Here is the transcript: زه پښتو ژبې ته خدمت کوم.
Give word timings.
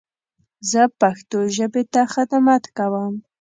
زه 0.71 0.81
پښتو 0.99 1.39
ژبې 1.55 1.83
ته 1.93 2.01
خدمت 2.13 2.63
کوم. 2.77 3.13